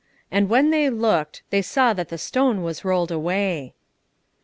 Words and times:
"And 0.31 0.49
when 0.49 0.71
they 0.71 0.89
looked, 0.89 1.43
they 1.51 1.61
saw 1.61 1.93
that 1.93 2.09
the 2.09 2.17
stone 2.17 2.63
was 2.63 2.83
rolled 2.83 3.11
away." 3.11 3.75